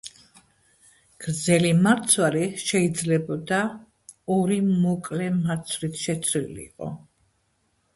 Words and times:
გრძელი 1.25 1.73
მარცვალი 1.81 2.47
შეიძლებოდა 2.63 3.61
ორი 4.41 4.61
მოკლე 4.75 5.33
მარცვლით 5.39 6.05
შეცვლილიყო. 6.07 6.95